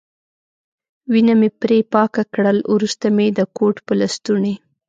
وینه 1.11 1.33
مې 1.39 1.49
پرې 1.61 1.79
پاکه 1.93 2.23
کړل، 2.33 2.57
وروسته 2.73 3.05
مې 3.15 3.27
د 3.37 3.39
کوټ 3.57 3.75
په 3.85 3.93
لستوڼي. 3.99 4.53